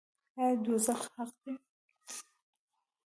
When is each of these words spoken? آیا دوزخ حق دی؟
آیا 0.41 0.55
دوزخ 0.65 1.01
حق 1.15 1.31
دی؟ 1.41 1.53